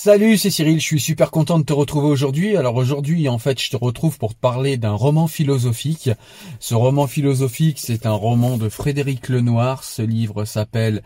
Salut, 0.00 0.36
c'est 0.36 0.50
Cyril, 0.50 0.78
je 0.78 0.84
suis 0.84 1.00
super 1.00 1.32
content 1.32 1.58
de 1.58 1.64
te 1.64 1.72
retrouver 1.72 2.06
aujourd'hui. 2.06 2.56
Alors 2.56 2.76
aujourd'hui, 2.76 3.28
en 3.28 3.38
fait, 3.38 3.60
je 3.60 3.68
te 3.68 3.76
retrouve 3.76 4.16
pour 4.16 4.32
te 4.32 4.38
parler 4.38 4.76
d'un 4.76 4.92
roman 4.92 5.26
philosophique. 5.26 6.08
Ce 6.60 6.76
roman 6.76 7.08
philosophique, 7.08 7.80
c'est 7.80 8.06
un 8.06 8.12
roman 8.12 8.58
de 8.58 8.68
Frédéric 8.68 9.28
Lenoir. 9.28 9.82
Ce 9.82 10.00
livre 10.02 10.44
s'appelle 10.44 11.02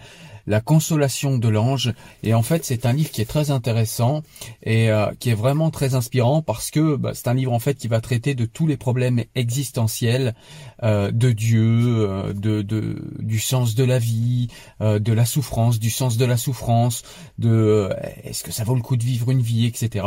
la 0.46 0.60
consolation 0.60 1.38
de 1.38 1.48
l'ange. 1.48 1.92
Et 2.22 2.34
en 2.34 2.42
fait, 2.42 2.64
c'est 2.64 2.86
un 2.86 2.92
livre 2.92 3.10
qui 3.10 3.20
est 3.20 3.26
très 3.26 3.50
intéressant 3.50 4.22
et 4.62 4.90
euh, 4.90 5.12
qui 5.18 5.30
est 5.30 5.34
vraiment 5.34 5.70
très 5.70 5.94
inspirant 5.94 6.42
parce 6.42 6.70
que 6.70 6.96
bah, 6.96 7.12
c'est 7.14 7.28
un 7.28 7.34
livre 7.34 7.52
en 7.52 7.58
fait 7.58 7.74
qui 7.74 7.88
va 7.88 8.00
traiter 8.00 8.34
de 8.34 8.44
tous 8.44 8.66
les 8.66 8.76
problèmes 8.76 9.22
existentiels 9.34 10.34
euh, 10.82 11.10
de 11.10 11.32
Dieu, 11.32 11.62
euh, 11.62 12.32
de, 12.32 12.62
de, 12.62 13.12
du 13.18 13.38
sens 13.38 13.74
de 13.74 13.84
la 13.84 13.98
vie, 13.98 14.48
de 14.80 15.12
la 15.12 15.24
souffrance, 15.24 15.78
du 15.78 15.90
sens 15.90 16.16
de 16.16 16.24
la 16.24 16.36
souffrance, 16.36 17.02
de 17.38 17.90
est-ce 18.24 18.42
que 18.42 18.52
ça 18.52 18.64
vaut 18.64 18.74
le 18.74 18.82
coup 18.82 18.96
de 18.96 19.04
vivre 19.04 19.30
une 19.30 19.40
vie, 19.40 19.66
etc. 19.66 20.06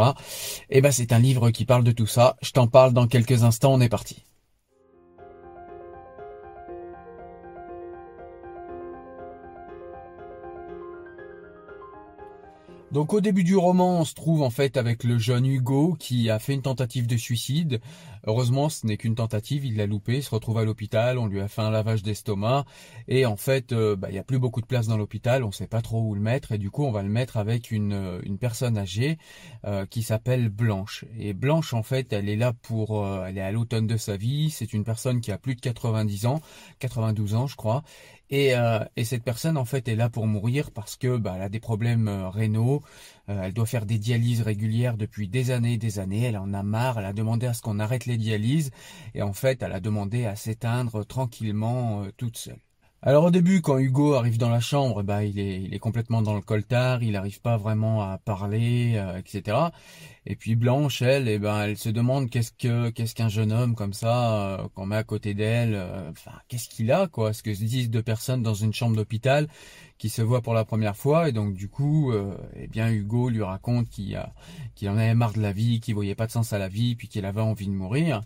Et 0.70 0.82
ben 0.82 0.92
c'est 0.92 1.14
un 1.14 1.20
livre 1.20 1.52
qui 1.52 1.66
parle 1.66 1.84
de 1.84 1.92
tout 1.92 2.08
ça. 2.08 2.36
Je 2.42 2.52
t'en 2.52 2.68
parle 2.68 2.94
dans 2.94 3.08
quelques 3.08 3.44
instants. 3.44 3.74
On 3.74 3.82
est 3.82 3.90
parti. 3.90 4.24
Donc 12.96 13.12
au 13.12 13.20
début 13.20 13.44
du 13.44 13.58
roman, 13.58 14.00
on 14.00 14.06
se 14.06 14.14
trouve 14.14 14.42
en 14.42 14.50
fait 14.50 14.78
avec 14.78 15.04
le 15.04 15.18
jeune 15.18 15.46
Hugo 15.46 15.98
qui 16.00 16.30
a 16.30 16.40
fait 16.40 16.54
une 16.54 16.62
tentative 16.62 17.08
de 17.08 17.18
suicide. 17.18 17.82
Heureusement, 18.26 18.70
ce 18.70 18.88
n'est 18.88 18.96
qu'une 18.96 19.16
tentative, 19.16 19.66
il 19.66 19.76
l'a 19.76 19.86
loupé, 19.86 20.16
il 20.16 20.24
se 20.24 20.30
retrouve 20.30 20.60
à 20.60 20.64
l'hôpital, 20.64 21.18
on 21.18 21.28
lui 21.28 21.42
a 21.42 21.50
fait 21.50 21.62
un 21.62 21.72
lavage 21.72 22.04
d'estomac 22.04 22.64
et 23.10 23.26
en 23.26 23.36
fait, 23.36 23.74
euh, 23.74 23.98
bah, 23.98 24.08
il 24.10 24.14
n'y 24.14 24.18
a 24.18 24.24
plus 24.24 24.40
beaucoup 24.40 24.62
de 24.62 24.66
place 24.66 24.88
dans 24.88 24.96
l'hôpital, 24.96 25.44
on 25.44 25.48
ne 25.48 25.52
sait 25.52 25.68
pas 25.68 25.82
trop 25.82 26.00
où 26.00 26.16
le 26.16 26.22
mettre 26.22 26.54
et 26.54 26.58
du 26.58 26.72
coup, 26.72 26.86
on 26.86 26.92
va 26.92 27.04
le 27.04 27.10
mettre 27.10 27.36
avec 27.36 27.70
une, 27.70 27.92
euh, 27.92 28.22
une 28.24 28.38
personne 28.38 28.78
âgée 28.78 29.18
euh, 29.66 29.86
qui 29.86 30.02
s'appelle 30.02 30.48
Blanche. 30.48 31.04
Et 31.20 31.34
Blanche, 31.34 31.74
en 31.74 31.84
fait, 31.84 32.14
elle 32.14 32.30
est 32.30 32.38
là 32.38 32.54
pour, 32.54 33.06
elle 33.06 33.38
est 33.38 33.42
à 33.42 33.52
l'automne 33.52 33.88
de 33.88 33.98
sa 33.98 34.16
vie, 34.16 34.50
c'est 34.52 34.72
une 34.72 34.86
personne 34.86 35.20
qui 35.20 35.34
a 35.34 35.38
plus 35.38 35.56
de 35.56 35.62
90 35.62 36.28
ans, 36.28 36.40
92 36.80 37.36
ans, 37.36 37.46
je 37.46 37.58
crois, 37.58 37.84
et, 38.30 38.56
euh, 38.56 38.80
et, 38.96 39.06
cette 39.06 39.24
personne 39.24 39.58
en 39.58 39.66
fait 39.66 39.88
est 39.88 39.96
là 39.96 40.10
pour 40.10 40.28
mourir 40.28 40.72
parce 40.72 40.96
que 40.96 41.18
bah, 41.18 41.34
a 41.34 41.50
des 41.50 41.60
problèmes 41.60 42.08
euh, 42.08 42.30
rénaux, 42.30 42.82
euh, 43.30 43.44
elle 43.44 43.54
doit 43.54 43.66
faire 43.66 43.86
des 43.86 44.00
dialyses 44.00 44.42
régulières 44.42 44.98
depuis 44.98 45.28
des 45.28 45.52
années 45.52 45.74
et 45.74 45.78
des 45.78 46.00
années, 46.00 46.24
elle 46.24 46.38
en 46.38 46.54
a 46.54 46.64
marre, 46.64 47.00
elle 47.00 47.06
a 47.06 47.14
demandé 47.14 47.46
à 47.46 47.54
ce 47.54 47.62
qu'on 47.62 47.80
arrête 47.80 48.06
les 48.06 48.18
dialyses. 48.18 48.72
Et 49.14 49.22
en 49.22 49.34
fait 49.34 49.62
elle 49.62 49.74
a 49.74 49.80
demandé 49.80 50.26
à 50.26 50.36
s'éteindre 50.36 51.06
tranquillement 51.06 52.06
toute 52.18 52.38
seule. 52.38 52.65
Alors 53.08 53.26
au 53.26 53.30
début, 53.30 53.62
quand 53.62 53.78
Hugo 53.78 54.16
arrive 54.16 54.40
dans 54.40 54.50
la 54.50 54.60
chambre, 54.60 55.04
bah 55.04 55.24
il 55.24 55.38
est, 55.38 55.62
il 55.62 55.76
est 55.76 55.80
complètement 55.80 56.24
dans 56.24 56.34
le 56.34 56.42
coltard, 56.42 57.04
il 57.04 57.12
n'arrive 57.12 57.40
pas 57.40 57.56
vraiment 57.56 58.02
à 58.02 58.18
parler, 58.18 58.94
euh, 58.96 59.20
etc. 59.20 59.58
Et 60.26 60.36
puis 60.36 60.56
Blanche, 60.56 61.04
elle, 61.04 61.28
eh 61.28 61.38
ben, 61.38 61.62
elle 61.62 61.78
se 61.78 61.90
demande 61.90 62.32
qu'est-ce 62.32 62.52
que, 62.52 62.90
qu'est-ce 62.90 63.14
qu'un 63.14 63.30
jeune 63.30 63.52
homme 63.52 63.76
comme 63.76 63.94
ça, 63.94 64.56
euh, 64.56 64.68
qu'on 64.74 64.88
met 64.88 64.96
à 64.96 65.04
côté 65.04 65.36
d'elle, 65.36 65.76
euh, 65.76 66.10
enfin, 66.10 66.32
qu'est-ce 66.48 66.68
qu'il 66.68 66.92
a, 66.92 67.06
quoi, 67.06 67.32
ce 67.32 67.44
que 67.44 67.54
se 67.54 67.64
disent 67.64 67.92
deux 67.92 68.02
personnes 68.02 68.42
dans 68.42 68.56
une 68.56 68.74
chambre 68.74 68.96
d'hôpital 68.96 69.50
qui 70.00 70.10
se 70.10 70.24
voient 70.24 70.42
pour 70.42 70.56
la 70.56 70.66
première 70.66 70.98
fois, 70.98 71.30
et 71.30 71.32
donc 71.32 71.54
du 71.54 71.70
coup, 71.70 72.12
eh 72.56 72.68
bien 72.68 72.90
Hugo 72.90 73.30
lui 73.30 73.44
raconte 73.44 73.88
qu'il 73.88 74.20
qu'il 74.74 74.90
en 74.90 74.98
avait 74.98 75.14
marre 75.14 75.34
de 75.34 75.42
la 75.42 75.52
vie, 75.52 75.80
qu'il 75.80 75.94
voyait 75.94 76.16
pas 76.16 76.26
de 76.26 76.32
sens 76.32 76.54
à 76.54 76.58
la 76.58 76.70
vie, 76.70 76.96
puis 76.96 77.08
qu'il 77.08 77.24
avait 77.26 77.40
envie 77.42 77.68
de 77.68 77.72
mourir. 77.72 78.22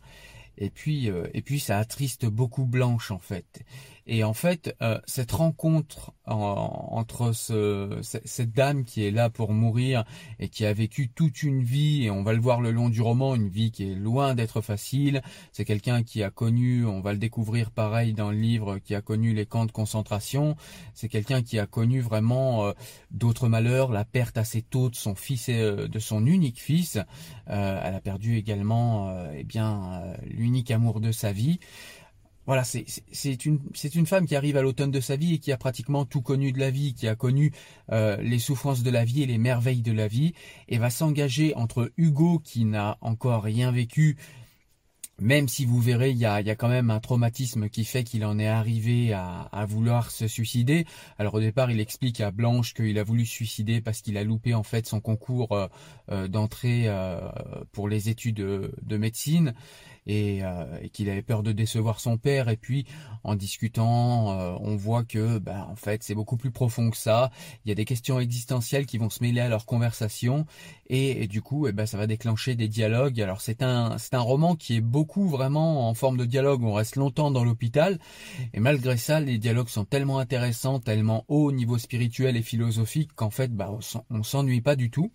Et 0.58 0.70
puis, 0.70 1.10
et 1.34 1.42
puis 1.42 1.60
ça 1.60 1.78
attriste 1.78 2.26
beaucoup 2.26 2.66
Blanche 2.66 3.12
en 3.12 3.20
fait. 3.20 3.64
Et 4.12 4.24
en 4.24 4.34
fait, 4.34 4.76
euh, 4.82 5.00
cette 5.06 5.32
rencontre 5.32 6.14
entre 6.26 7.32
ce, 7.32 8.00
cette 8.02 8.52
dame 8.52 8.84
qui 8.84 9.04
est 9.04 9.12
là 9.12 9.30
pour 9.30 9.52
mourir 9.52 10.04
et 10.40 10.50
qui 10.50 10.66
a 10.66 10.74
vécu 10.74 11.10
toute 11.10 11.42
une 11.42 11.64
vie, 11.64 12.06
et 12.06 12.12
on 12.12 12.22
va 12.22 12.34
le 12.34 12.40
voir 12.40 12.62
le 12.62 12.72
long 12.72 12.90
du 12.90 13.02
roman, 13.02 13.36
une 13.36 13.50
vie 13.50 13.72
qui 13.72 13.92
est 13.92 13.96
loin 13.96 14.34
d'être 14.34 14.62
facile. 14.62 15.22
C'est 15.52 15.66
quelqu'un 15.66 16.02
qui 16.02 16.24
a 16.24 16.32
connu, 16.32 16.86
on 16.86 17.02
va 17.02 17.14
le 17.14 17.20
découvrir 17.20 17.70
pareil 17.70 18.14
dans 18.14 18.32
le 18.32 18.38
livre, 18.38 18.80
qui 18.80 18.96
a 18.96 19.02
connu 19.02 19.34
les 19.34 19.46
camps 19.46 19.66
de 19.66 19.72
concentration. 19.72 20.56
C'est 20.96 21.10
quelqu'un 21.10 21.44
qui 21.44 21.60
a 21.60 21.68
connu 21.68 22.00
vraiment 22.00 22.66
euh, 22.66 22.74
d'autres 23.12 23.48
malheurs, 23.48 23.92
la 23.92 24.06
perte 24.06 24.38
assez 24.38 24.64
tôt 24.64 24.90
de 24.90 24.96
son 24.96 25.14
fils 25.14 25.50
et 25.50 25.60
euh, 25.60 25.88
de 25.88 26.00
son 26.00 26.26
unique 26.26 26.60
fils. 26.60 26.98
elle 27.46 27.96
a 27.96 28.02
perdu 28.02 28.38
également, 28.38 29.12
eh 29.36 29.44
bien, 29.44 30.04
l'unique 30.24 30.72
amour 30.72 31.00
de 31.00 31.12
sa 31.12 31.32
vie. 31.32 31.60
Voilà, 32.50 32.64
c'est 32.64 33.46
une, 33.46 34.08
femme 34.08 34.26
qui 34.26 34.36
arrive 34.36 34.58
à 34.58 34.64
l'automne 34.64 34.90
de 34.90 35.00
sa 35.00 35.16
vie 35.16 35.36
et 35.36 35.38
qui 35.38 35.52
a 35.52 35.58
pratiquement 35.58 36.06
tout 36.06 36.24
connu 36.24 36.52
de 36.52 36.58
la 36.58 36.72
vie, 36.72 36.96
qui 36.96 37.08
a 37.08 37.14
connu 37.14 37.54
euh, 37.92 38.18
les 38.24 38.40
souffrances 38.40 38.82
de 38.82 38.90
la 38.90 39.06
vie 39.06 39.22
et 39.22 39.28
les 39.28 39.38
merveilles 39.38 39.84
de 39.84 39.92
la 39.92 40.08
vie, 40.08 40.34
et 40.68 40.80
va 40.80 40.90
s'engager 40.90 41.54
entre 41.54 41.92
Hugo 41.96 42.42
qui 42.44 42.66
n'a 42.66 42.98
encore 43.02 43.44
rien 43.44 43.72
vécu, 43.72 44.18
même 45.20 45.48
si 45.48 45.66
vous 45.66 45.80
verrez, 45.80 46.10
il 46.10 46.18
y 46.18 46.26
a, 46.26 46.42
quand 46.56 46.70
même 46.70 46.90
un 46.90 47.00
traumatisme 47.00 47.70
qui 47.70 47.86
fait 47.86 48.04
qu'il 48.04 48.26
en 48.26 48.40
est 48.40 48.48
arrivé 48.48 49.14
à, 49.14 49.42
à, 49.52 49.68
vouloir 49.68 50.10
se 50.10 50.28
suicider. 50.28 50.88
Alors 51.20 51.36
au 51.36 51.40
départ, 51.40 51.70
il 51.70 51.80
explique 51.80 52.20
à 52.20 52.32
Blanche 52.32 52.74
qu'il 52.74 52.98
a 52.98 53.04
voulu 53.04 53.28
se 53.28 53.34
suicider 53.34 53.80
parce 53.80 54.02
qu'il 54.02 54.18
a 54.18 54.24
loupé 54.24 54.56
en 54.56 54.64
fait 54.64 54.88
son 54.88 55.02
concours 55.02 55.52
euh, 55.52 55.68
euh, 56.10 56.28
d'entrée 56.28 56.88
pour 57.74 57.88
les 57.88 58.10
études 58.10 58.38
de 58.38 58.98
médecine. 58.98 59.54
Euh, 60.08 60.80
et, 60.82 60.90
qu'il 60.90 61.10
avait 61.10 61.22
peur 61.22 61.44
de 61.44 61.52
décevoir 61.52 62.00
son 62.00 62.18
père. 62.18 62.50
Et 62.50 62.58
puis 62.58 62.86
en 63.24 63.36
discutant, 63.36 64.32
euh, 64.32 64.56
on 64.60 64.76
voit 64.76 65.04
que 65.04 65.38
ben, 65.40 65.68
en 65.70 65.76
fait 65.76 66.04
c'est 66.04 66.16
beaucoup 66.16 66.38
plus 66.38 66.52
profond 66.52 66.90
que 66.90 66.98
ça. 66.98 67.32
Il 67.64 67.70
y 67.70 67.72
a 67.72 67.76
des 67.76 67.86
questions 67.86 68.20
existentielles 68.20 68.86
qui 68.86 68.98
vont 68.98 69.10
se 69.10 69.24
mêler 69.24 69.42
à 69.42 69.50
leur 69.50 69.66
conversation 69.66 70.46
et, 70.88 71.28
du 71.28 71.42
coup 71.42 71.68
eh 71.68 71.72
ben, 71.74 71.86
ça 71.86 71.98
va 71.98 72.08
déclencher 72.08 72.56
des 72.56 72.68
dialogues. 72.68 73.22
Alors 73.22 73.42
c'est 73.42 73.62
un 73.62 73.98
c'est 73.98 74.14
un 74.14 74.20
roman 74.20 74.56
qui 74.56 74.78
est 74.78 74.82
beaucoup 74.82 75.28
vraiment 75.28 75.88
en 75.90 75.94
forme 75.94 76.18
de 76.18 76.26
dialogue. 76.26 76.64
On 76.64 76.74
reste 76.74 76.96
longtemps 76.96 77.32
dans 77.32 77.44
l'hôpital 77.44 78.00
et 78.54 78.60
malgré 78.60 78.98
ça 78.98 79.20
les 79.20 79.38
dialogues 79.38 79.70
sont 79.70 79.86
tellement 79.86 80.20
intéressants, 80.20 80.80
tellement 80.80 81.26
hauts 81.28 81.46
au 81.46 81.52
niveau 81.52 81.78
spirituel 81.78 82.36
et 82.36 82.42
philosophique 82.42 83.12
qu'en 83.16 83.30
fait 83.30 83.54
bah, 83.56 83.72
on 84.10 84.24
s'ennuie 84.24 84.62
pas 84.62 84.76
du 84.76 84.90
tout. 84.90 85.12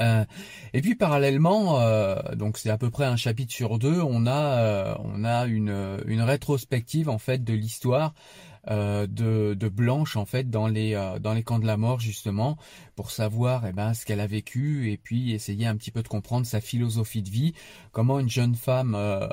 Euh, 0.00 0.24
et 0.72 0.80
puis 0.80 0.94
parallèlement, 0.94 1.80
euh, 1.80 2.16
donc 2.34 2.58
c'est 2.58 2.70
à 2.70 2.78
peu 2.78 2.90
près 2.90 3.04
un 3.04 3.16
chapitre 3.16 3.52
sur 3.52 3.78
deux, 3.78 4.00
on 4.00 4.26
a 4.26 4.58
euh, 4.58 4.94
on 5.04 5.24
a 5.24 5.46
une, 5.46 5.98
une 6.06 6.22
rétrospective 6.22 7.08
en 7.08 7.18
fait 7.18 7.44
de 7.44 7.52
l'histoire 7.52 8.14
euh, 8.68 9.06
de, 9.06 9.54
de, 9.54 9.68
Blanche 9.70 10.16
en 10.16 10.26
fait 10.26 10.50
dans 10.50 10.66
les 10.66 10.94
euh, 10.94 11.18
dans 11.18 11.32
les 11.32 11.42
camps 11.42 11.58
de 11.58 11.66
la 11.66 11.78
mort 11.78 11.98
justement 11.98 12.58
pour 12.94 13.10
savoir 13.10 13.64
eh 13.66 13.72
ben 13.72 13.94
ce 13.94 14.04
qu'elle 14.04 14.20
a 14.20 14.26
vécu 14.26 14.92
et 14.92 14.98
puis 14.98 15.32
essayer 15.32 15.66
un 15.66 15.76
petit 15.76 15.90
peu 15.90 16.02
de 16.02 16.08
comprendre 16.08 16.44
sa 16.44 16.60
philosophie 16.60 17.22
de 17.22 17.30
vie, 17.30 17.54
comment 17.92 18.18
une 18.18 18.28
jeune 18.28 18.54
femme 18.54 18.94
euh, 18.94 19.26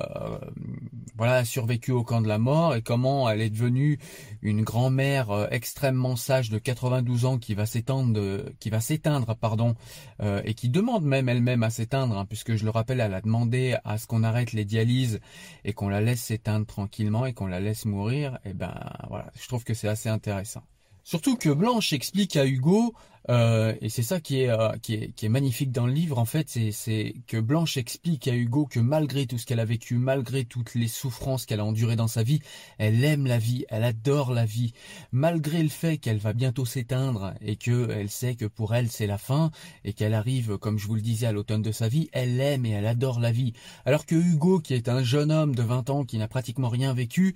voilà 1.18 1.36
a 1.36 1.46
survécu 1.46 1.92
au 1.92 2.04
camp 2.04 2.22
de 2.22 2.30
la 2.30 2.38
mort 2.38 2.74
et 2.74 2.82
comment 2.82 3.30
elle 3.30 3.42
est 3.42 3.50
devenue 3.50 4.00
une 4.42 4.62
grand-mère 4.62 5.50
extrêmement 5.52 6.16
sage 6.16 6.50
de 6.50 6.58
92 6.58 7.26
ans 7.26 7.38
qui 7.38 7.54
va 7.54 7.66
s'éteindre 7.66 8.46
qui 8.62 8.70
va 8.70 8.80
s'éteindre 8.80 9.36
pardon 9.36 9.76
et 10.22 10.54
qui 10.54 10.70
demande 10.70 11.04
même 11.04 11.28
elle-même 11.28 11.64
à 11.64 11.70
s'éteindre 11.70 12.18
hein, 12.18 12.26
puisque 12.26 12.56
je 12.56 12.64
le 12.64 12.70
rappelle 12.70 13.02
elle 13.02 13.14
a 13.14 13.22
demandé 13.22 13.76
à 13.84 13.98
ce 13.98 14.08
qu'on 14.08 14.24
arrête 14.24 14.54
les 14.54 14.64
dialyses 14.64 15.20
et 15.66 15.74
qu'on 15.74 15.90
la 15.90 16.00
laisse 16.00 16.22
s'éteindre 16.22 16.66
tranquillement 16.66 17.26
et 17.26 17.34
qu'on 17.34 17.48
la 17.48 17.60
laisse 17.60 17.84
mourir 17.84 18.36
et 18.46 18.52
eh 18.52 18.54
ben 18.54 18.74
voilà 19.10 19.17
je 19.40 19.48
trouve 19.48 19.64
que 19.64 19.74
c'est 19.74 19.88
assez 19.88 20.10
intéressant. 20.10 20.64
Surtout 21.04 21.38
que 21.38 21.48
Blanche 21.50 21.94
explique 21.94 22.36
à 22.36 22.46
Hugo, 22.46 22.94
euh, 23.30 23.74
et 23.82 23.88
c'est 23.88 24.04
ça 24.04 24.20
qui 24.20 24.42
est, 24.42 24.50
euh, 24.50 24.72
qui 24.82 24.94
est, 24.94 25.12
qui 25.14 25.26
est 25.26 25.30
magnifique 25.30 25.72
dans 25.72 25.86
le 25.86 25.92
livre 25.92 26.18
en 26.18 26.26
fait, 26.26 26.50
c'est 26.50 27.14
que 27.28 27.38
Blanche 27.38 27.78
explique 27.78 28.28
à 28.28 28.36
Hugo 28.36 28.66
que 28.66 28.80
malgré 28.80 29.26
tout 29.26 29.38
ce 29.38 29.46
qu'elle 29.46 29.60
a 29.60 29.66
vécu, 29.66 29.96
malgré 29.96 30.46
toutes 30.46 30.76
les 30.76 30.88
souffrances 30.88 31.46
qu'elle 31.46 31.60
a 31.60 31.66
endurées 31.66 31.96
dans 31.98 32.08
sa 32.08 32.24
vie, 32.24 32.42
elle 32.78 33.04
aime 33.04 33.26
la 33.26 33.38
vie, 33.38 33.66
elle 33.70 33.84
adore 33.84 34.34
la 34.34 34.46
vie, 34.46 34.74
malgré 35.14 35.62
le 35.62 35.70
fait 35.70 35.98
qu'elle 35.98 36.18
va 36.18 36.34
bientôt 36.34 36.66
s'éteindre 36.66 37.34
et 37.42 37.58
que 37.58 37.90
elle 37.90 38.10
sait 38.10 38.36
que 38.36 38.46
pour 38.46 38.76
elle 38.76 38.90
c'est 38.90 39.08
la 39.08 39.18
fin 39.18 39.52
et 39.84 39.94
qu'elle 39.94 40.14
arrive, 40.14 40.58
comme 40.58 40.78
je 40.78 40.88
vous 40.88 40.96
le 40.96 41.02
disais, 41.02 41.28
à 41.28 41.32
l'automne 41.32 41.62
de 41.62 41.72
sa 41.72 41.88
vie, 41.88 42.10
elle 42.14 42.40
aime 42.40 42.66
et 42.66 42.72
elle 42.72 42.88
adore 42.88 43.20
la 43.20 43.32
vie. 43.32 43.54
Alors 43.86 44.06
que 44.06 44.16
Hugo, 44.16 44.60
qui 44.60 44.74
est 44.74 44.90
un 44.90 45.04
jeune 45.04 45.32
homme 45.32 45.56
de 45.56 45.64
20 45.64 45.90
ans 45.90 46.06
qui 46.06 46.18
n'a 46.18 46.28
pratiquement 46.28 46.70
rien 46.70 46.94
vécu, 46.94 47.36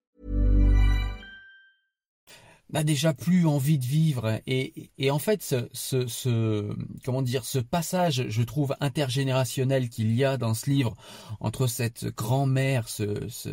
N'a 2.73 2.83
déjà 2.83 3.13
plus 3.13 3.45
envie 3.45 3.77
de 3.77 3.85
vivre. 3.85 4.39
Et, 4.47 4.91
et 4.97 5.11
en 5.11 5.19
fait 5.19 5.41
ce, 5.41 5.67
ce, 5.73 6.07
ce, 6.07 6.73
comment 7.03 7.21
dire 7.21 7.45
ce 7.45 7.59
passage 7.59 8.25
je 8.29 8.43
trouve 8.43 8.75
intergénérationnel 8.79 9.89
qu'il 9.89 10.13
y 10.15 10.23
a 10.23 10.37
dans 10.37 10.53
ce 10.53 10.69
livre 10.69 10.95
entre 11.39 11.67
cette 11.67 12.05
grand-mère 12.15 12.87
ce, 12.89 13.27
ce 13.29 13.49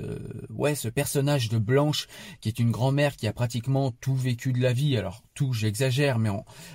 ouais 0.50 0.74
ce 0.74 0.88
personnage 0.88 1.48
de 1.48 1.58
Blanche 1.58 2.06
qui 2.40 2.48
est 2.48 2.58
une 2.58 2.70
grand-mère 2.70 3.16
qui 3.16 3.26
a 3.26 3.32
pratiquement 3.32 3.90
tout 3.90 4.14
vécu 4.14 4.52
de 4.52 4.60
la 4.60 4.72
vie. 4.72 4.96
Alors 4.96 5.22
tout 5.34 5.52
j'exagère 5.52 6.18
mais 6.18 6.30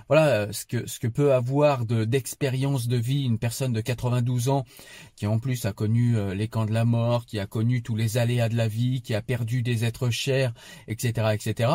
voilà 0.07 0.27
euh, 0.27 0.51
ce 0.51 0.65
que 0.65 0.87
ce 0.87 0.99
que 0.99 1.07
peut 1.07 1.33
avoir 1.33 1.85
de 1.85 2.05
d'expérience 2.05 2.87
de 2.87 2.97
vie 2.97 3.25
une 3.25 3.37
personne 3.37 3.73
de 3.73 3.81
92 3.81 4.47
ans 4.49 4.65
qui 5.17 5.27
en 5.27 5.37
plus 5.37 5.65
a 5.65 5.73
connu 5.73 6.17
euh, 6.17 6.33
les 6.33 6.47
camps 6.47 6.65
de 6.65 6.71
la 6.71 6.85
mort 6.85 7.25
qui 7.25 7.39
a 7.39 7.45
connu 7.45 7.83
tous 7.83 7.97
les 7.97 8.17
aléas 8.17 8.47
de 8.47 8.55
la 8.55 8.69
vie 8.69 9.01
qui 9.01 9.15
a 9.15 9.21
perdu 9.21 9.63
des 9.63 9.83
êtres 9.83 10.09
chers 10.09 10.53
etc 10.87 11.27
etc 11.33 11.71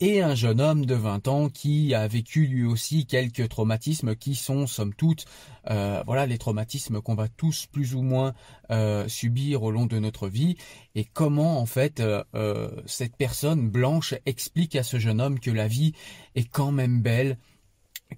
et 0.00 0.05
un 0.06 0.36
jeune 0.36 0.60
homme 0.60 0.86
de 0.86 0.94
20 0.94 1.26
ans 1.26 1.48
qui 1.48 1.92
a 1.92 2.06
vécu 2.06 2.46
lui 2.46 2.64
aussi 2.64 3.06
quelques 3.06 3.48
traumatismes 3.48 4.14
qui 4.14 4.36
sont 4.36 4.66
somme 4.66 4.94
toute 4.94 5.24
euh, 5.68 6.02
voilà 6.06 6.26
les 6.26 6.38
traumatismes 6.38 7.00
qu'on 7.00 7.16
va 7.16 7.26
tous 7.28 7.66
plus 7.66 7.94
ou 7.94 8.02
moins 8.02 8.32
euh, 8.70 9.08
subir 9.08 9.64
au 9.64 9.72
long 9.72 9.86
de 9.86 9.98
notre 9.98 10.28
vie. 10.28 10.56
Et 10.94 11.04
comment 11.04 11.60
en 11.60 11.66
fait 11.66 12.00
euh, 12.00 12.70
cette 12.86 13.16
personne 13.16 13.68
blanche 13.68 14.14
explique 14.26 14.76
à 14.76 14.84
ce 14.84 14.98
jeune 14.98 15.20
homme 15.20 15.40
que 15.40 15.50
la 15.50 15.66
vie 15.66 15.92
est 16.36 16.48
quand 16.48 16.70
même 16.70 17.02
belle 17.02 17.36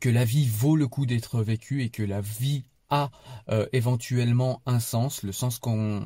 que 0.01 0.11
la 0.11 0.27
vie 0.27 0.47
vaut 0.47 0.77
le 0.77 0.89
coup 0.89 1.07
d'être 1.07 1.43
vécue 1.43 1.83
et 1.83 1.89
que 1.89 2.03
la 2.03 2.21
vie 2.21 2.65
a 2.91 3.11
éventuellement 3.73 4.61
un 4.67 4.81
sens, 4.81 5.23
le 5.23 5.33
sens 5.33 5.59
qu'on 5.59 6.05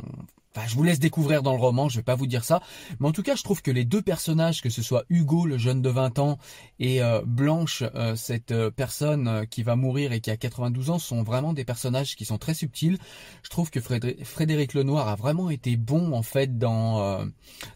Enfin, 0.55 0.67
je 0.69 0.75
vous 0.75 0.83
laisse 0.83 0.99
découvrir 0.99 1.43
dans 1.43 1.55
le 1.55 1.61
roman, 1.61 1.89
je 1.89 1.97
vais 1.97 2.03
pas 2.03 2.15
vous 2.15 2.27
dire 2.27 2.45
ça. 2.45 2.61
Mais 3.01 3.09
en 3.09 3.13
tout 3.13 3.23
cas, 3.23 3.37
je 3.37 3.43
trouve 3.43 3.63
que 3.63 3.71
les 3.71 3.87
deux 3.87 4.03
personnages, 4.03 4.61
que 4.61 4.69
ce 4.69 4.83
soit 4.83 5.05
Hugo, 5.09 5.47
le 5.47 5.57
jeune 5.57 5.81
de 5.81 5.89
20 5.89 6.19
ans, 6.19 6.39
et 6.79 7.03
euh, 7.03 7.23
Blanche, 7.25 7.83
euh, 7.95 8.17
cette 8.17 8.53
euh, 8.53 8.71
personne 8.71 9.47
qui 9.49 9.63
va 9.63 9.77
mourir 9.77 10.13
et 10.13 10.21
qui 10.21 10.31
a 10.31 10.37
92 10.37 10.91
ans, 10.91 10.99
sont 10.99 11.23
vraiment 11.23 11.55
des 11.55 11.65
personnages 11.65 12.17
qui 12.17 12.27
sont 12.27 12.37
très 12.37 12.53
subtils. 12.53 12.99
Je 13.43 13.49
trouve 13.49 13.71
que 13.71 13.81
Frédéric 13.81 14.75
Lenoir 14.75 15.09
a 15.09 15.17
vraiment 15.17 15.49
été 15.49 15.77
bon, 15.77 16.13
en 16.13 16.23
fait, 16.23 16.59
dans, 16.59 17.27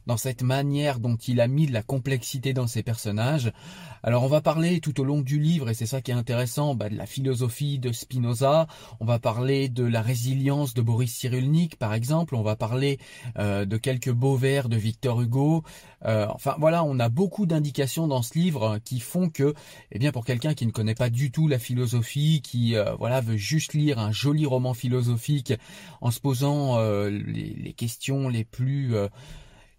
dans 0.06 0.16
cette 0.16 0.42
manière 0.42 1.00
dont 1.00 1.16
il 1.16 1.40
a 1.40 1.48
mis 1.48 1.66
de 1.66 1.72
la 1.72 1.82
complexité 1.82 2.52
dans 2.52 2.66
ses 2.66 2.82
personnages. 2.82 3.52
Alors, 4.02 4.22
on 4.22 4.28
va 4.28 4.40
parler 4.40 4.80
tout 4.80 5.00
au 5.00 5.04
long 5.04 5.20
du 5.20 5.40
livre, 5.40 5.68
et 5.68 5.74
c'est 5.74 5.86
ça 5.86 6.00
qui 6.00 6.12
est 6.12 6.14
intéressant, 6.14 6.74
bah, 6.74 6.88
de 6.88 6.94
la 6.94 7.06
philosophie 7.06 7.80
de 7.80 7.90
Spinoza. 7.90 8.68
On 9.00 9.04
va 9.04 9.18
parler 9.18 9.68
de 9.68 9.84
la 9.84 10.00
résilience 10.00 10.74
de 10.74 10.82
Boris 10.82 11.12
Cyrulnik, 11.12 11.76
par 11.76 11.92
exemple. 11.92 12.36
On 12.36 12.42
va 12.42 12.54
euh, 13.38 13.64
de 13.64 13.76
quelques 13.76 14.10
beaux 14.10 14.36
vers 14.36 14.68
de 14.68 14.76
Victor 14.76 15.20
Hugo. 15.20 15.62
Euh, 16.04 16.26
enfin 16.28 16.54
voilà, 16.58 16.84
on 16.84 16.98
a 16.98 17.08
beaucoup 17.08 17.46
d'indications 17.46 18.06
dans 18.06 18.22
ce 18.22 18.38
livre 18.38 18.78
qui 18.84 19.00
font 19.00 19.28
que, 19.28 19.54
eh 19.92 19.98
bien 19.98 20.12
pour 20.12 20.24
quelqu'un 20.24 20.54
qui 20.54 20.66
ne 20.66 20.72
connaît 20.72 20.94
pas 20.94 21.10
du 21.10 21.30
tout 21.30 21.48
la 21.48 21.58
philosophie, 21.58 22.42
qui 22.42 22.76
euh, 22.76 22.94
voilà 22.98 23.20
veut 23.20 23.36
juste 23.36 23.74
lire 23.74 23.98
un 23.98 24.12
joli 24.12 24.46
roman 24.46 24.74
philosophique 24.74 25.54
en 26.00 26.10
se 26.10 26.20
posant 26.20 26.78
les, 27.08 27.74
questions 27.76 28.28
les 28.28 28.44
plus 28.44 28.94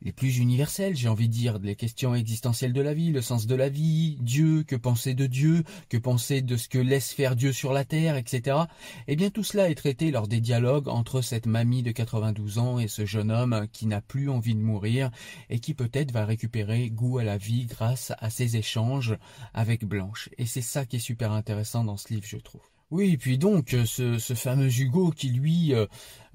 les 0.01 0.11
plus 0.11 0.38
universelles, 0.38 0.95
j'ai 0.95 1.09
envie 1.09 1.27
de 1.27 1.33
dire, 1.33 1.59
les 1.59 1.75
questions 1.75 2.13
existentielles 2.13 2.73
de 2.73 2.81
la 2.81 2.94
vie, 2.94 3.11
le 3.11 3.21
sens 3.21 3.47
de 3.47 3.55
la 3.55 3.69
vie, 3.69 4.17
Dieu, 4.21 4.63
que 4.63 4.75
penser 4.75 5.13
de 5.13 5.25
Dieu, 5.25 5.63
que 5.89 5.97
penser 5.97 6.42
de 6.42 6.56
ce 6.56 6.69
que 6.69 6.77
laisse 6.77 7.11
faire 7.11 7.35
Dieu 7.35 7.51
sur 7.51 7.73
la 7.73 7.83
terre, 7.83 8.16
etc. 8.16 8.57
Eh 9.07 9.16
bien 9.16 9.30
tout 9.30 9.44
cela 9.44 9.69
est 9.69 9.75
traité 9.75 10.11
lors 10.11 10.27
des 10.27 10.42
dialogues 10.42 10.87
entre 10.87 11.21
cette 11.21 11.45
mamie 11.47 11.83
de 11.83 11.92
92 11.92 12.59
ans 12.59 12.80
et 12.80 12.87
ce 12.87 13.06
jeune 13.06 13.31
homme 13.31 13.68
qui 13.71 13.87
n'a 13.87 14.01
plus 14.01 14.30
envie 14.30 14.56
de 14.56 14.61
mourir 14.61 15.09
et 15.49 15.59
qui 15.59 15.73
peut-être 15.73 16.11
va 16.11 16.25
récupérer 16.25 16.89
goût 16.89 17.18
à 17.18 17.23
la 17.23 17.37
vie 17.37 17.66
grâce 17.66 18.13
à 18.19 18.30
ses 18.30 18.56
échanges 18.56 19.18
avec 19.54 19.83
Blanche. 19.85 20.30
Et 20.37 20.45
c'est 20.45 20.61
ça 20.61 20.85
qui 20.85 20.97
est 20.97 20.99
super 20.99 21.31
intéressant 21.31 21.83
dans 21.83 21.97
ce 21.97 22.13
livre, 22.13 22.25
je 22.27 22.37
trouve. 22.37 22.76
Oui, 22.89 23.17
puis 23.17 23.37
donc 23.37 23.75
ce, 23.85 24.17
ce 24.17 24.33
fameux 24.33 24.71
Hugo 24.71 25.11
qui 25.11 25.29
lui 25.29 25.73
euh, 25.73 25.87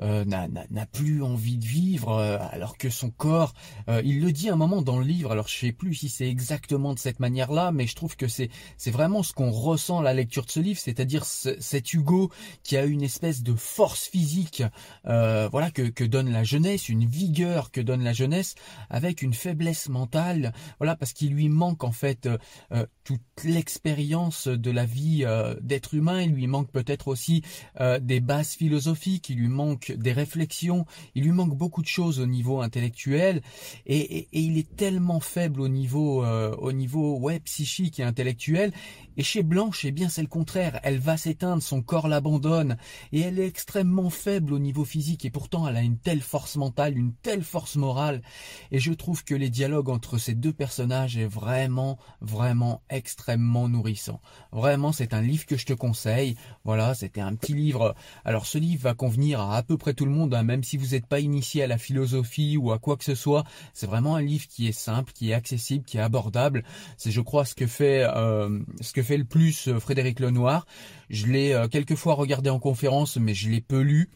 euh, 0.02 0.24
n'a 0.24 0.86
plus 0.86 1.22
envie 1.22 1.58
de 1.58 1.64
vivre, 1.64 2.18
euh, 2.18 2.38
alors 2.50 2.76
que 2.76 2.90
son 2.90 3.10
corps, 3.10 3.52
euh, 3.88 4.02
il 4.04 4.20
le 4.20 4.32
dit 4.32 4.48
un 4.48 4.56
moment 4.56 4.82
dans 4.82 4.98
le 4.98 5.04
livre, 5.04 5.30
alors 5.30 5.46
je 5.46 5.56
sais 5.56 5.72
plus 5.72 5.94
si 5.94 6.08
c'est 6.08 6.28
exactement 6.28 6.92
de 6.92 6.98
cette 6.98 7.20
manière-là, 7.20 7.70
mais 7.70 7.86
je 7.86 7.94
trouve 7.94 8.16
que 8.16 8.26
c'est 8.26 8.50
vraiment 8.86 9.22
ce 9.22 9.32
qu'on 9.32 9.50
ressent 9.50 10.00
à 10.00 10.02
la 10.02 10.14
lecture 10.14 10.44
de 10.44 10.50
ce 10.50 10.60
livre, 10.60 10.80
c'est-à-dire 10.80 11.24
cet 11.24 11.94
Hugo 11.94 12.30
qui 12.64 12.76
a 12.76 12.84
une 12.84 13.02
espèce 13.02 13.42
de 13.42 13.54
force 13.54 14.08
physique, 14.08 14.64
voilà 15.04 15.70
que, 15.70 16.04
donne 16.04 16.30
la 16.30 16.42
jeunesse, 16.42 16.88
une 16.88 17.06
vigueur 17.06 17.70
que 17.70 17.80
donne 17.80 18.02
la 18.02 18.12
jeunesse, 18.12 18.54
avec 18.90 19.22
une 19.22 19.34
faiblesse 19.34 19.88
mentale, 19.88 20.52
voilà 20.78 20.96
parce 20.96 21.12
qu'il 21.12 21.32
lui 21.32 21.48
manque 21.48 21.84
en 21.84 21.92
fait 21.92 22.28
toute 23.04 23.20
l'expérience 23.44 24.48
de 24.48 24.70
la 24.70 24.84
vie 24.84 25.24
d'être 25.60 25.94
humain, 25.94 26.20
lui 26.42 26.48
manque 26.48 26.70
peut-être 26.70 27.08
aussi 27.08 27.42
euh, 27.80 27.98
des 27.98 28.20
bases 28.20 28.54
philosophiques, 28.54 29.30
il 29.30 29.38
lui 29.38 29.48
manque 29.48 29.92
des 29.92 30.12
réflexions, 30.12 30.86
il 31.14 31.24
lui 31.24 31.32
manque 31.32 31.56
beaucoup 31.56 31.82
de 31.82 31.88
choses 31.88 32.20
au 32.20 32.26
niveau 32.26 32.60
intellectuel 32.60 33.40
et, 33.86 34.28
il 34.32 34.58
est 34.58 34.76
tellement 34.76 35.20
faible 35.20 35.60
au 35.60 35.68
niveau 35.68 36.24
euh, 36.24 36.54
au 36.56 36.72
niveau 36.72 37.18
ouais 37.18 37.40
psychique 37.40 38.00
et 38.00 38.02
intellectuel 38.02 38.72
et 39.16 39.22
chez 39.22 39.42
Blanche, 39.42 39.84
eh 39.84 39.90
bien, 39.90 40.08
c'est 40.08 40.22
le 40.22 40.28
contraire. 40.28 40.80
Elle 40.82 40.98
va 40.98 41.16
s'éteindre, 41.16 41.62
son 41.62 41.82
corps 41.82 42.08
l'abandonne, 42.08 42.78
et 43.12 43.20
elle 43.20 43.38
est 43.38 43.46
extrêmement 43.46 44.08
faible 44.08 44.54
au 44.54 44.58
niveau 44.58 44.84
physique, 44.84 45.24
et 45.24 45.30
pourtant 45.30 45.68
elle 45.68 45.76
a 45.76 45.82
une 45.82 45.98
telle 45.98 46.22
force 46.22 46.56
mentale, 46.56 46.96
une 46.96 47.12
telle 47.12 47.42
force 47.42 47.76
morale. 47.76 48.22
Et 48.70 48.78
je 48.78 48.92
trouve 48.92 49.22
que 49.24 49.34
les 49.34 49.50
dialogues 49.50 49.90
entre 49.90 50.16
ces 50.16 50.34
deux 50.34 50.52
personnages 50.52 51.18
est 51.18 51.26
vraiment, 51.26 51.98
vraiment 52.20 52.82
extrêmement 52.88 53.68
nourrissant. 53.68 54.20
Vraiment, 54.50 54.92
c'est 54.92 55.12
un 55.12 55.22
livre 55.22 55.44
que 55.44 55.58
je 55.58 55.66
te 55.66 55.74
conseille. 55.74 56.31
Voilà, 56.64 56.94
c'était 56.94 57.20
un 57.20 57.34
petit 57.34 57.54
livre. 57.54 57.94
Alors, 58.24 58.46
ce 58.46 58.58
livre 58.58 58.82
va 58.82 58.94
convenir 58.94 59.40
à 59.40 59.56
à 59.56 59.62
peu 59.62 59.76
près 59.76 59.94
tout 59.94 60.04
le 60.04 60.10
monde, 60.10 60.34
hein, 60.34 60.42
même 60.42 60.64
si 60.64 60.76
vous 60.76 60.88
n'êtes 60.88 61.06
pas 61.06 61.20
initié 61.20 61.62
à 61.62 61.66
la 61.66 61.78
philosophie 61.78 62.56
ou 62.56 62.72
à 62.72 62.78
quoi 62.78 62.96
que 62.96 63.04
ce 63.04 63.14
soit. 63.14 63.44
C'est 63.74 63.86
vraiment 63.86 64.16
un 64.16 64.22
livre 64.22 64.46
qui 64.48 64.66
est 64.66 64.72
simple, 64.72 65.12
qui 65.12 65.30
est 65.30 65.34
accessible, 65.34 65.84
qui 65.84 65.98
est 65.98 66.00
abordable. 66.00 66.64
C'est, 66.96 67.10
je 67.10 67.20
crois, 67.20 67.44
ce 67.44 67.54
que 67.54 67.66
fait, 67.66 68.04
euh, 68.04 68.58
ce 68.80 68.92
que 68.92 69.02
fait 69.02 69.16
le 69.16 69.24
plus 69.24 69.68
euh, 69.68 69.78
Frédéric 69.78 70.20
Lenoir. 70.20 70.66
Je 71.10 71.26
l'ai 71.26 71.52
euh, 71.52 71.68
quelques 71.68 71.94
fois 71.94 72.14
regardé 72.14 72.50
en 72.50 72.58
conférence, 72.58 73.16
mais 73.16 73.34
je 73.34 73.50
l'ai 73.50 73.60
peu 73.60 73.80
lu. 73.80 74.08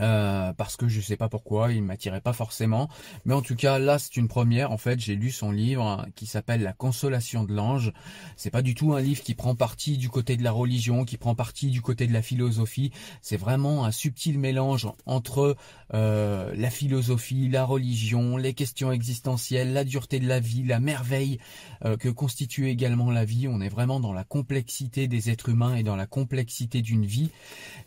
Euh, 0.00 0.52
parce 0.52 0.76
que 0.76 0.88
je 0.88 1.00
sais 1.00 1.16
pas 1.16 1.28
pourquoi, 1.28 1.72
il 1.72 1.82
m'attirait 1.82 2.20
pas 2.20 2.32
forcément. 2.32 2.88
Mais 3.24 3.34
en 3.34 3.42
tout 3.42 3.56
cas, 3.56 3.78
là, 3.78 3.98
c'est 3.98 4.16
une 4.16 4.28
première. 4.28 4.70
En 4.72 4.78
fait, 4.78 5.00
j'ai 5.00 5.14
lu 5.14 5.30
son 5.30 5.50
livre 5.50 5.82
hein, 5.82 6.06
qui 6.14 6.26
s'appelle 6.26 6.62
La 6.62 6.72
Consolation 6.72 7.44
de 7.44 7.52
l'ange. 7.52 7.92
C'est 8.36 8.50
pas 8.50 8.62
du 8.62 8.74
tout 8.74 8.94
un 8.94 9.00
livre 9.00 9.22
qui 9.22 9.34
prend 9.34 9.54
parti 9.54 9.98
du 9.98 10.08
côté 10.08 10.36
de 10.36 10.44
la 10.44 10.52
religion, 10.52 11.04
qui 11.04 11.16
prend 11.16 11.34
parti 11.34 11.70
du 11.70 11.82
côté 11.82 12.06
de 12.06 12.12
la 12.12 12.22
philosophie. 12.22 12.92
C'est 13.22 13.36
vraiment 13.36 13.84
un 13.84 13.90
subtil 13.90 14.38
mélange 14.38 14.88
entre 15.06 15.56
euh, 15.94 16.54
la 16.56 16.70
philosophie, 16.70 17.48
la 17.48 17.64
religion, 17.64 18.36
les 18.36 18.54
questions 18.54 18.92
existentielles, 18.92 19.72
la 19.72 19.84
dureté 19.84 20.20
de 20.20 20.28
la 20.28 20.40
vie, 20.40 20.64
la 20.64 20.80
merveille 20.80 21.38
euh, 21.84 21.96
que 21.96 22.08
constitue 22.08 22.68
également 22.68 23.10
la 23.10 23.24
vie. 23.24 23.48
On 23.48 23.60
est 23.60 23.68
vraiment 23.68 24.00
dans 24.00 24.12
la 24.12 24.24
complexité 24.24 25.08
des 25.08 25.30
êtres 25.30 25.48
humains 25.48 25.76
et 25.76 25.82
dans 25.82 25.96
la 25.96 26.06
complexité 26.06 26.82
d'une 26.82 27.06
vie. 27.06 27.30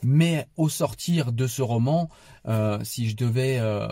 Mais 0.03 0.47
au 0.57 0.69
sortir 0.69 1.31
de 1.31 1.47
ce 1.47 1.61
roman, 1.61 2.00
euh, 2.47 2.79
si 2.83 3.09
je 3.09 3.15
devais 3.15 3.57
euh, 3.59 3.87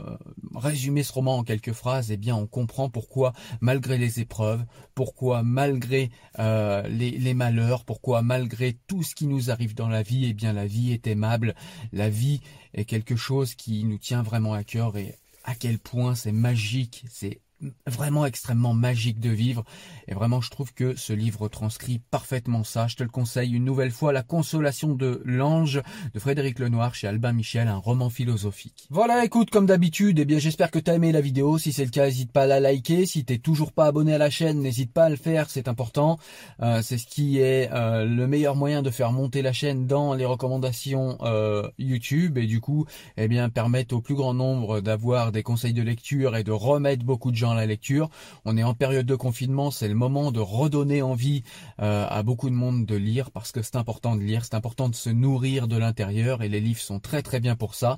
résumer 0.55 1.03
ce 1.03 1.13
roman 1.13 1.37
en 1.37 1.43
quelques 1.43 1.73
phrases, 1.73 2.11
eh 2.11 2.17
bien, 2.17 2.35
on 2.35 2.47
comprend 2.47 2.89
pourquoi, 2.89 3.33
malgré 3.61 3.97
les 3.97 4.19
épreuves, 4.19 4.63
pourquoi 4.95 5.43
malgré 5.43 6.09
euh, 6.39 6.87
les, 6.87 7.33
malheurs, 7.33 7.85
pourquoi 7.85 8.21
malgré 8.21 8.77
tout 8.87 9.03
ce 9.03 9.15
qui 9.15 9.27
nous 9.27 9.51
arrive 9.51 9.75
dans 9.75 9.89
la 9.89 10.03
vie, 10.03 10.25
eh 10.25 10.33
bien, 10.33 10.53
la 10.53 10.65
vie 10.65 10.91
est 10.91 11.07
aimable. 11.07 11.55
La 11.91 12.09
vie 12.09 12.41
est 12.73 12.85
quelque 12.85 13.15
chose 13.15 13.55
qui 13.55 13.83
nous 13.83 13.97
tient 13.97 14.23
vraiment 14.23 14.53
à 14.53 14.63
cœur 14.63 14.97
et 14.97 15.15
à 15.43 15.55
quel 15.55 15.79
point 15.79 16.15
c'est 16.15 16.31
magique, 16.31 17.05
c'est 17.09 17.41
vraiment 17.87 18.25
extrêmement 18.25 18.73
magique 18.73 19.19
de 19.19 19.29
vivre. 19.29 19.63
Et 20.07 20.13
vraiment, 20.13 20.41
je 20.41 20.49
trouve 20.49 20.73
que 20.73 20.95
ce 20.95 21.13
livre 21.13 21.47
transcrit 21.47 21.99
parfaitement 22.11 22.63
ça. 22.63 22.87
Je 22.87 22.95
te 22.95 23.03
le 23.03 23.09
conseille 23.09 23.51
une 23.51 23.65
nouvelle 23.65 23.91
fois, 23.91 24.13
La 24.13 24.23
Consolation 24.23 24.95
de 24.95 25.21
l'Ange 25.25 25.81
de 26.13 26.19
Frédéric 26.19 26.59
Lenoir 26.59 26.95
chez 26.95 27.07
Albin 27.07 27.33
Michel, 27.33 27.67
un 27.67 27.77
roman 27.77 28.09
philosophique. 28.09 28.87
Voilà, 28.89 29.25
écoute, 29.25 29.49
comme 29.49 29.65
d'habitude, 29.65 30.19
eh 30.19 30.25
bien, 30.25 30.39
j'espère 30.39 30.71
que 30.71 30.79
tu 30.79 30.89
as 30.89 30.95
aimé 30.95 31.11
la 31.11 31.21
vidéo. 31.21 31.57
Si 31.57 31.73
c'est 31.73 31.85
le 31.85 31.91
cas, 31.91 32.05
n'hésite 32.05 32.31
pas 32.31 32.43
à 32.43 32.47
la 32.47 32.59
liker. 32.59 33.05
Si 33.05 33.25
t'es 33.25 33.37
toujours 33.37 33.71
pas 33.71 33.85
abonné 33.85 34.13
à 34.13 34.17
la 34.17 34.29
chaîne, 34.29 34.59
n'hésite 34.59 34.93
pas 34.93 35.05
à 35.05 35.09
le 35.09 35.15
faire, 35.15 35.49
c'est 35.49 35.67
important. 35.67 36.17
Euh, 36.61 36.81
c'est 36.81 36.97
ce 36.97 37.05
qui 37.05 37.39
est 37.39 37.69
euh, 37.71 38.05
le 38.05 38.27
meilleur 38.27 38.55
moyen 38.55 38.81
de 38.81 38.89
faire 38.89 39.11
monter 39.11 39.41
la 39.41 39.53
chaîne 39.53 39.87
dans 39.87 40.13
les 40.13 40.25
recommandations 40.25 41.17
euh, 41.21 41.69
YouTube 41.77 42.37
et 42.37 42.47
du 42.47 42.61
coup, 42.61 42.85
eh 43.17 43.27
bien, 43.27 43.49
permettre 43.49 43.95
au 43.95 44.01
plus 44.01 44.15
grand 44.15 44.33
nombre 44.33 44.81
d'avoir 44.81 45.31
des 45.31 45.43
conseils 45.43 45.73
de 45.73 45.81
lecture 45.81 46.35
et 46.35 46.43
de 46.43 46.51
remettre 46.51 47.03
beaucoup 47.03 47.31
de 47.31 47.35
gens 47.35 47.48
la 47.53 47.65
lecture. 47.65 48.09
On 48.45 48.57
est 48.57 48.63
en 48.63 48.73
période 48.73 49.05
de 49.05 49.15
confinement, 49.15 49.71
c'est 49.71 49.87
le 49.87 49.95
moment 49.95 50.31
de 50.31 50.39
redonner 50.39 51.01
envie 51.01 51.43
euh, 51.81 52.05
à 52.09 52.23
beaucoup 52.23 52.49
de 52.49 52.55
monde 52.55 52.85
de 52.85 52.95
lire 52.95 53.31
parce 53.31 53.51
que 53.51 53.61
c'est 53.61 53.75
important 53.75 54.15
de 54.15 54.21
lire, 54.21 54.43
c'est 54.45 54.55
important 54.55 54.89
de 54.89 54.95
se 54.95 55.09
nourrir 55.09 55.67
de 55.67 55.77
l'intérieur 55.77 56.41
et 56.41 56.49
les 56.49 56.59
livres 56.59 56.79
sont 56.79 56.99
très 56.99 57.21
très 57.21 57.39
bien 57.39 57.55
pour 57.55 57.75
ça. 57.75 57.97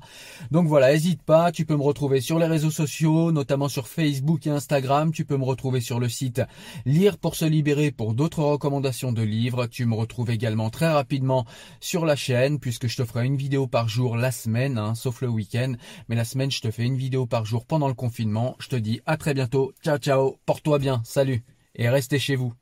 Donc 0.50 0.66
voilà, 0.66 0.92
n'hésite 0.92 1.22
pas, 1.22 1.52
tu 1.52 1.64
peux 1.64 1.76
me 1.76 1.82
retrouver 1.82 2.20
sur 2.20 2.38
les 2.38 2.46
réseaux 2.46 2.70
sociaux, 2.70 3.32
notamment 3.32 3.68
sur 3.68 3.88
Facebook 3.88 4.46
et 4.46 4.50
Instagram, 4.50 5.12
tu 5.12 5.24
peux 5.24 5.36
me 5.36 5.44
retrouver 5.44 5.80
sur 5.80 6.00
le 6.00 6.08
site 6.08 6.42
Lire 6.86 7.18
pour 7.18 7.34
se 7.34 7.44
libérer 7.44 7.90
pour 7.90 8.14
d'autres 8.14 8.42
recommandations 8.42 9.12
de 9.12 9.22
livres, 9.22 9.66
tu 9.66 9.86
me 9.86 9.94
retrouves 9.94 10.30
également 10.30 10.70
très 10.70 10.90
rapidement 10.90 11.44
sur 11.80 12.04
la 12.04 12.16
chaîne 12.16 12.58
puisque 12.58 12.86
je 12.86 12.96
te 12.96 13.04
ferai 13.04 13.26
une 13.26 13.36
vidéo 13.36 13.66
par 13.66 13.88
jour 13.88 14.16
la 14.16 14.30
semaine, 14.30 14.78
hein, 14.78 14.94
sauf 14.94 15.20
le 15.20 15.28
week-end, 15.28 15.74
mais 16.08 16.16
la 16.16 16.24
semaine 16.24 16.50
je 16.50 16.60
te 16.60 16.70
fais 16.70 16.84
une 16.84 16.96
vidéo 16.96 17.26
par 17.26 17.44
jour 17.44 17.64
pendant 17.66 17.88
le 17.88 17.94
confinement. 17.94 18.56
Je 18.58 18.68
te 18.68 18.76
dis 18.76 19.00
à 19.06 19.16
très 19.16 19.34
bientôt 19.34 19.41
Ciao, 19.82 19.98
ciao. 19.98 20.38
Porte-toi 20.46 20.78
bien. 20.78 21.00
Salut. 21.04 21.42
Et 21.74 21.88
restez 21.88 22.18
chez 22.18 22.36
vous. 22.36 22.52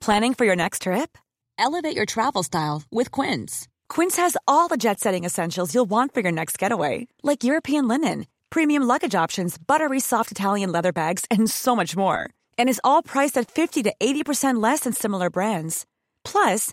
Planning 0.00 0.34
for 0.34 0.44
your 0.46 0.56
next 0.56 0.82
trip? 0.82 1.16
Elevate 1.58 1.94
your 1.94 2.06
travel 2.06 2.42
style 2.42 2.82
with 2.90 3.10
Quince. 3.10 3.68
Quince 3.88 4.16
has 4.16 4.36
all 4.48 4.66
the 4.66 4.78
jet 4.78 4.98
setting 4.98 5.24
essentials 5.24 5.74
you'll 5.74 5.90
want 5.90 6.14
for 6.14 6.20
your 6.20 6.32
next 6.32 6.58
getaway, 6.58 7.06
like 7.22 7.44
European 7.44 7.86
linen, 7.86 8.26
premium 8.48 8.82
luggage 8.82 9.14
options, 9.14 9.58
buttery 9.58 10.00
soft 10.00 10.32
Italian 10.32 10.72
leather 10.72 10.92
bags, 10.92 11.26
and 11.30 11.50
so 11.50 11.76
much 11.76 11.96
more. 11.96 12.30
And 12.58 12.68
is 12.68 12.80
all 12.82 13.02
priced 13.02 13.36
at 13.36 13.50
50 13.50 13.82
to 13.84 13.94
80% 14.00 14.60
less 14.62 14.80
than 14.80 14.94
similar 14.94 15.28
brands. 15.28 15.84
Plus, 16.24 16.72